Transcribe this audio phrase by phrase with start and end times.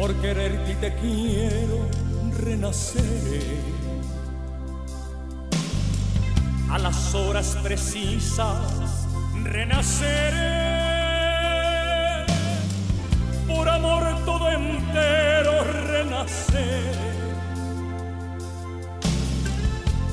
[0.00, 1.86] Por quererte y te quiero
[2.38, 3.60] renacer.
[6.70, 9.06] A las horas precisas
[9.44, 10.64] renaceré.
[13.46, 16.94] Por amor todo entero renacer.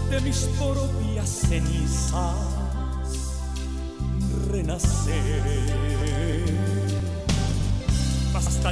[0.09, 2.56] De mis propias cenizas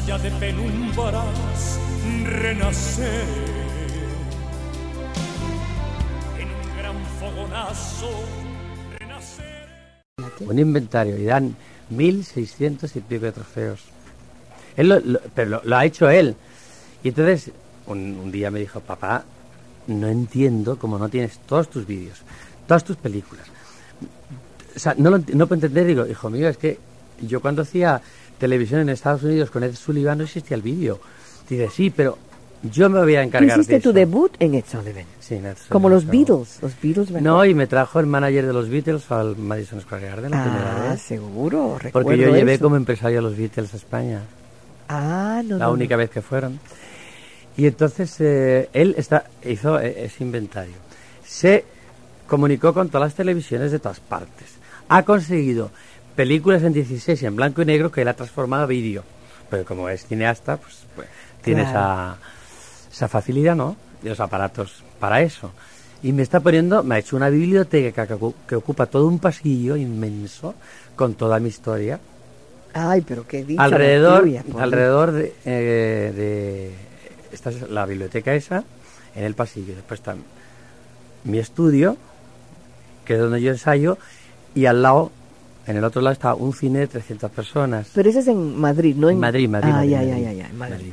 [0.05, 1.79] De penumbras
[2.25, 3.25] renacer.
[6.37, 8.11] En un gran fogonazo
[8.99, 9.67] renacer.
[10.41, 11.55] un inventario y dan
[11.89, 13.79] 1600 y pico de trofeos.
[14.77, 16.35] Él lo, pero lo, ha hecho él.
[17.03, 17.51] Y entonces
[17.87, 19.25] un, día me dijo, papá,
[19.87, 22.19] no entiendo cómo no tienes todos tus vídeos,
[22.67, 23.47] todas tus películas.
[24.75, 26.77] O sea, no, lo no puedo entender, digo, hijo mío, es que
[27.21, 28.01] yo cuando hacía
[28.37, 30.99] televisión en Estados Unidos con Ed Sullivan no existía el vídeo.
[31.49, 32.17] Dice, sí, pero
[32.63, 33.93] yo me voy a encargar hiciste de tu eso".
[33.93, 35.05] debut en Ed Sullivan.
[35.19, 36.11] Sí, en Ed Como Sullivan los Show.
[36.11, 36.57] Beatles.
[36.61, 37.21] Los Beatles, ¿verdad?
[37.29, 40.85] No, y me trajo el manager de los Beatles al Madison Square Garden la primera
[40.87, 41.01] Ah, vez.
[41.01, 42.63] seguro, recuerdo Porque yo llevé eso.
[42.63, 44.21] como empresario a los Beatles a España,
[44.87, 46.59] Ah, no, la no, única vez que fueron.
[47.57, 50.73] Y entonces eh, él está, hizo eh, ese inventario.
[51.25, 51.63] Se
[52.27, 54.47] comunicó con todas las televisiones de todas partes.
[54.89, 55.71] Ha conseguido
[56.15, 59.03] películas en 16 y en blanco y negro que él ha transformado a vídeo.
[59.49, 61.07] Pero como es cineasta, pues, pues,
[61.43, 61.77] tiene Claro.
[61.79, 62.17] esa,
[62.91, 63.75] esa facilidad, ¿no?
[64.03, 65.51] Y los aparatos para eso.
[66.03, 69.19] Y me está poniendo, me ha hecho una biblioteca que, ocu- que ocupa todo un
[69.19, 70.53] pasillo inmenso
[70.95, 71.99] con toda mi historia
[72.73, 73.57] Ay, pero qué dicha.
[73.61, 76.73] la alrededor tuya, alrededor de, eh, de-
[77.31, 78.63] esta es la biblioteca esa
[79.15, 80.15] en el pasillo después está
[81.23, 81.97] mi estudio
[83.05, 83.97] que es donde yo ensayo
[84.53, 85.11] y al lado
[85.67, 88.95] en el otro lado está un cine de 300 personas Pero eso es en Madrid,
[88.95, 89.09] ¿no?
[89.09, 90.23] En Madrid, Madrid, Ah, Madrid, ya, ya, Madrid.
[90.25, 90.91] ya, ya, en Madrid.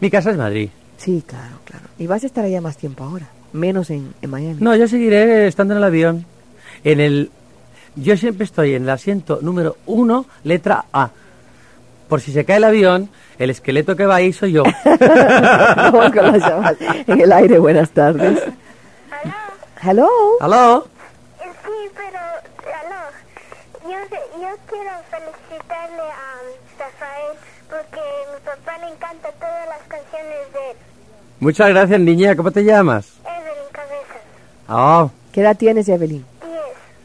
[0.00, 1.84] Mi casa es Madrid Sí, claro, claro.
[1.98, 4.56] Y vas a estar allá más tiempo ahora, menos en, en Miami.
[4.60, 6.24] no yo seguiré estando en el avión
[6.84, 7.30] en el
[7.96, 11.10] yo siempre estoy en el asiento número uno letra A
[12.08, 13.08] por si se cae el avión
[13.38, 14.62] el esqueleto que va ahí soy yo.
[17.06, 18.42] En el aire, buenas tardes.
[19.82, 20.08] Hello.
[20.40, 20.88] ¿Aló?
[21.40, 22.18] Sí, pero,
[22.82, 26.34] aló, yo, yo quiero felicitarle a
[26.78, 27.36] Rafael
[27.68, 30.76] porque a mi papá le encantan todas las canciones de él.
[31.40, 32.34] Muchas gracias, niña.
[32.36, 33.12] ¿Cómo te llamas?
[33.24, 34.22] Evelyn Cabezas,
[34.68, 36.24] Oh, ¿Qué edad tienes, Evelyn?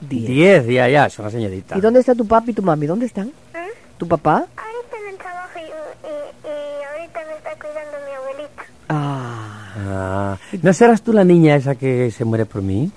[0.02, 0.10] 10.
[0.10, 0.28] Diez.
[0.28, 1.78] diez, ya, ya, es una señorita.
[1.78, 2.88] ¿Y dónde está tu papi y tu mami?
[2.88, 3.28] ¿Dónde están?
[3.54, 3.68] ¿Eh?
[3.98, 4.46] ¿Tu papá?
[4.58, 8.64] Ahorita en el trabajo y, y, y ahorita me está cuidando mi abuelita.
[8.90, 9.74] Ah.
[9.76, 12.92] Ah, ¿No serás tú la niña esa que se muere por mí?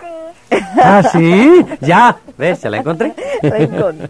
[0.00, 0.56] Sí.
[0.82, 3.14] Ah, sí, ya, ves, ya la encontré.
[3.42, 3.98] Rincón.
[3.98, 4.08] De, de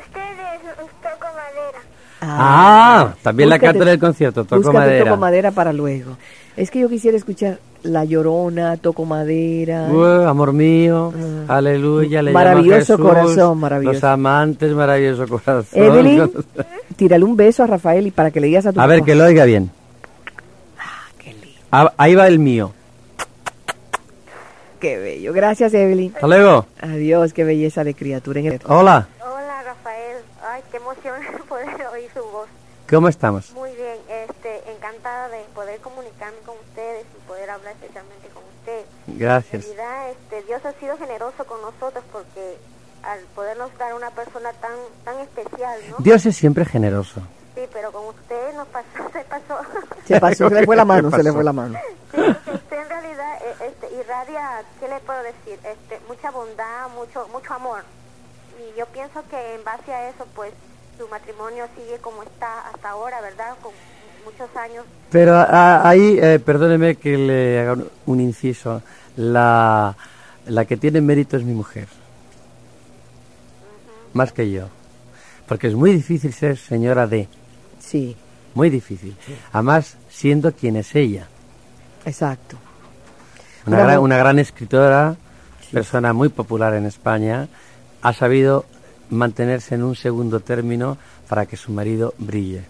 [0.00, 1.78] ustedes toco madera.
[2.22, 5.04] Ah, también la Búscate- canto en el concierto, toco madera.
[5.04, 6.16] Toco madera para luego.
[6.56, 9.86] Es que yo quisiera escuchar La Llorona, Toco Madera.
[10.28, 11.12] Amor mío,
[11.48, 13.94] aleluya, le llama Maravilloso Jesús, corazón, maravilloso.
[13.94, 15.64] Los amantes, maravilloso corazón.
[15.72, 16.30] Evelyn,
[16.96, 19.14] tírale un beso a Rafael y para que le digas a tu A ver, que
[19.14, 19.70] lo oiga bien.
[21.18, 22.72] Qué lindo, Ah, Ahí va el mío.
[24.80, 25.32] Qué bello.
[25.32, 26.12] Gracias, Evelyn.
[26.14, 26.66] Hasta luego.
[26.80, 28.40] Adiós, qué belleza de criatura.
[28.40, 28.60] En el...
[28.66, 30.16] Hola, Hola, Rafael.
[30.42, 31.14] Ay, qué emoción
[31.48, 32.48] poder oír su voz.
[32.88, 33.52] ¿cómo estamos?
[33.52, 38.82] Muy bien, este, encantada de poder comunicarme con ustedes y poder hablar especialmente con usted.
[39.06, 39.62] En Gracias.
[39.64, 42.56] realidad, este, Dios ha sido generoso con nosotros porque
[43.04, 44.72] al podernos dar una persona tan
[45.04, 45.96] tan especial, ¿no?
[46.00, 47.20] Dios es siempre generoso.
[47.54, 49.58] Sí, pero con usted nos pasó, se pasó.
[50.06, 51.78] Se pasó, se le fue la mano, ¿Qué se le fue la mano.
[52.10, 54.00] Sí, porque usted en realidad eh, este,
[54.40, 55.58] irradia, ¿qué le puedo decir?
[55.64, 57.82] Este, mucha bondad, mucho mucho amor.
[58.58, 60.52] Y yo pienso que en base a eso, pues,
[60.98, 63.56] su matrimonio sigue como está hasta ahora, ¿verdad?
[63.62, 63.72] Con
[64.24, 64.84] muchos años.
[65.10, 68.82] Pero ah, ahí, eh, perdóneme que le haga un, un inciso.
[69.16, 69.96] La,
[70.46, 71.88] la que tiene mérito es mi mujer.
[74.12, 74.68] Más que yo.
[75.46, 77.28] Porque es muy difícil ser señora de.
[77.80, 78.16] Sí,
[78.54, 79.16] Muy difícil.
[79.52, 81.26] Además, siendo quien es ella.
[82.04, 82.56] exacto.
[83.66, 85.16] Una, gran, una gran escritora,
[85.72, 87.48] persona muy popular en España,
[88.02, 88.64] ha sabido
[89.10, 90.96] mantenerse en un segundo término
[91.28, 92.62] para que su marido brille.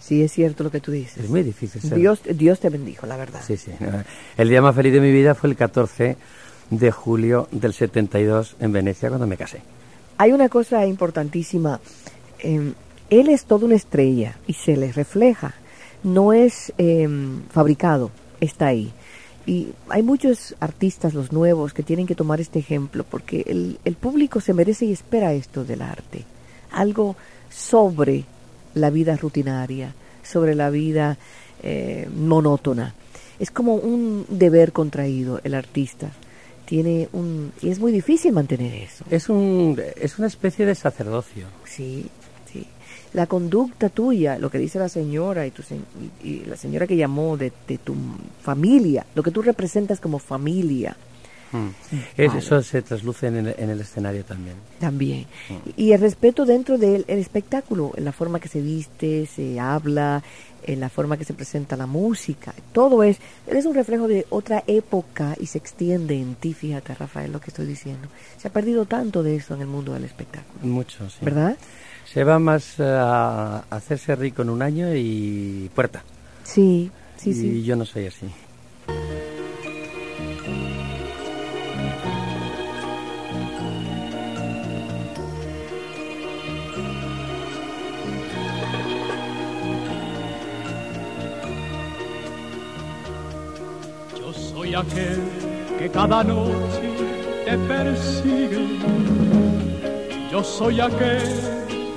[0.00, 1.24] Sí, es cierto lo que tú dices.
[1.24, 1.80] Es muy difícil.
[1.94, 3.40] Dios, Dios te bendijo, la verdad.
[3.46, 3.70] Sí, sí.
[4.36, 6.16] El día más feliz de mi vida fue el 14
[6.70, 9.62] de julio del 72 en Venecia cuando me casé.
[10.18, 11.80] Hay una cosa importantísima.
[12.40, 12.72] eh,
[13.10, 15.54] él es toda una estrella y se le refleja.
[16.02, 17.08] No es eh,
[17.50, 18.10] fabricado,
[18.40, 18.92] está ahí.
[19.46, 23.94] Y hay muchos artistas, los nuevos, que tienen que tomar este ejemplo porque el, el
[23.94, 26.24] público se merece y espera esto del arte.
[26.70, 27.16] Algo
[27.50, 28.24] sobre
[28.74, 31.18] la vida rutinaria, sobre la vida
[31.62, 32.94] eh, monótona.
[33.38, 36.10] Es como un deber contraído el artista.
[36.66, 39.04] Tiene un y es muy difícil mantener eso.
[39.10, 41.46] Es, un, es una especie de sacerdocio.
[41.64, 42.23] Sí, sí.
[43.14, 45.76] La conducta tuya, lo que dice la señora y, tu, se-
[46.22, 47.94] y, y la señora que llamó de, de tu
[48.42, 50.96] familia, lo que tú representas como familia
[51.52, 52.38] Vale.
[52.38, 54.56] Eso se trasluce en el, en el escenario también.
[54.80, 55.26] también.
[55.76, 60.20] Y el respeto dentro del el espectáculo, en la forma que se viste, se habla,
[60.64, 64.64] en la forma que se presenta la música, todo es, es un reflejo de otra
[64.66, 68.08] época y se extiende en ti, fíjate Rafael, lo que estoy diciendo.
[68.36, 71.18] Se ha perdido tanto de eso en el mundo del espectáculo, Mucho, sí.
[71.22, 71.56] ¿verdad?
[72.06, 76.02] Se va más eh, a hacerse rico en un año y puerta.
[76.44, 77.64] Sí, sí, y sí.
[77.64, 78.26] yo no soy así.
[94.18, 95.22] Yo soy aquel
[95.78, 96.94] que cada noche
[97.44, 98.78] te persigue.
[100.30, 101.53] Yo soy aquel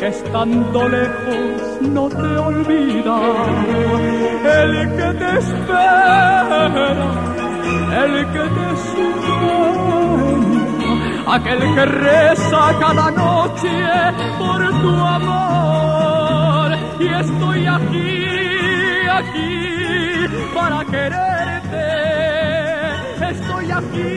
[0.00, 3.16] que estando lejos no te olvida.
[4.62, 6.66] El que te espera,
[8.02, 9.92] el que te sueña,
[11.34, 13.72] aquel que reza cada noche
[14.38, 16.68] por tu amor.
[16.98, 18.26] Y estoy aquí,
[19.18, 19.60] aquí
[20.54, 21.88] para quererte.
[23.32, 24.12] Estoy aquí,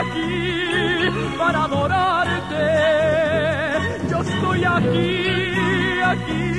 [0.00, 3.25] aquí para adorarte.
[4.76, 5.24] Aquí,
[6.04, 6.52] aquí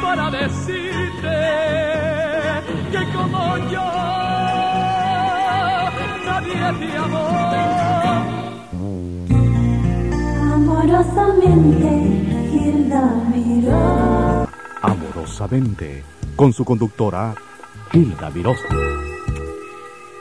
[0.00, 1.36] para decirte
[2.90, 3.88] que como yo
[6.24, 7.28] nadie te amó.
[10.54, 11.90] Amorosamente,
[12.54, 14.48] Hilda miró.
[14.80, 16.04] Amorosamente,
[16.36, 17.34] con su conductora,
[17.92, 19.05] Hilda Virosa.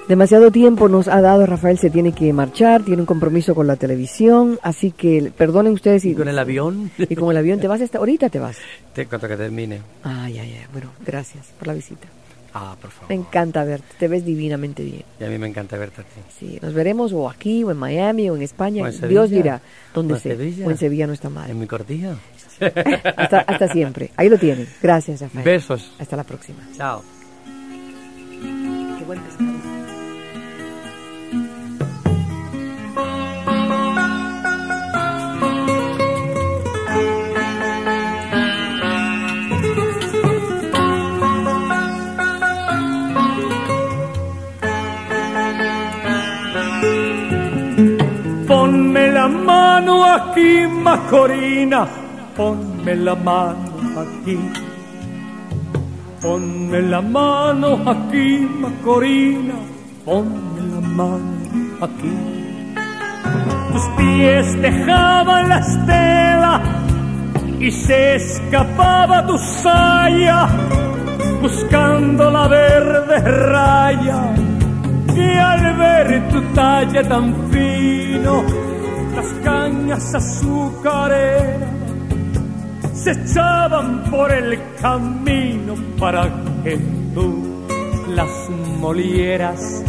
[0.08, 3.76] Demasiado tiempo nos ha dado, Rafael se tiene que marchar, tiene un compromiso con la
[3.76, 6.06] televisión, así que perdonen ustedes.
[6.06, 7.98] Y con el avión, Y con el avión te vas hasta...
[7.98, 8.56] Ahorita te vas.
[8.94, 9.82] te cuento que termine.
[10.04, 10.66] Ay, ay, ay.
[10.72, 12.08] Bueno, gracias por la visita.
[12.54, 13.10] Ah, por favor.
[13.10, 15.04] Me encanta verte, te ves divinamente bien.
[15.20, 16.22] Y a mí me encanta verte a ti.
[16.40, 18.84] Sí, nos veremos o aquí, o en Miami, o en España.
[18.84, 19.60] O en Dios dirá,
[19.94, 20.38] donde sea.
[20.38, 20.68] Sevilla.
[20.68, 21.52] O en Sevilla, nuestra madre.
[21.52, 22.12] En mi cortillo.
[23.18, 24.12] Hasta, hasta siempre.
[24.16, 24.66] Ahí lo tienen.
[24.82, 25.44] Gracias, Rafael.
[25.44, 25.92] Besos.
[26.00, 26.60] Hasta la próxima.
[26.78, 27.04] Chao.
[28.98, 29.45] Qué buen pescado.
[49.76, 51.86] Mano aquí, Macorina,
[52.36, 54.38] ponme la mano aquí.
[56.22, 59.58] Ponme la mano aquí, Macorina,
[60.06, 62.16] ponme la mano aquí.
[63.72, 66.54] Tus pies dejaban la estela
[67.60, 70.48] y se escapaba tu saya
[71.42, 73.18] buscando la verde
[73.52, 74.22] raya
[75.14, 78.44] y al ver tu talle tan fino,
[79.16, 81.70] las cañas azucareras
[82.94, 86.24] se echaban por el camino para
[86.64, 86.78] que
[87.14, 87.66] tú
[88.10, 89.84] las molieras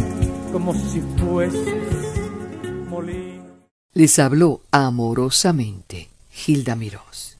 [0.51, 2.19] como si fueses
[2.89, 3.43] molino.
[3.93, 6.09] Les habló amorosamente
[6.45, 7.36] Hilda Mirós.